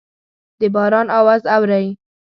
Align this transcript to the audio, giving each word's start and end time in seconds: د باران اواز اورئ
د 0.59 0.61
باران 0.75 1.07
اواز 1.17 1.41
اورئ 1.55 1.85